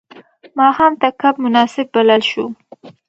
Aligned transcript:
ماښام 0.59 0.93
ته 1.01 1.07
کب 1.21 1.35
مناسب 1.43 1.85
بلل 1.93 2.21
شو. 2.29 2.45